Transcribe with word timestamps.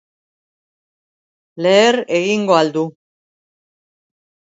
Leher 1.67 2.01
egingo 2.23 2.59
ahal 2.59 2.75
du! 2.79 2.89